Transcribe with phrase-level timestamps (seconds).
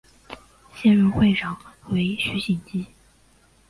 [0.73, 1.55] 现任会长
[1.89, 2.87] 为余锦基。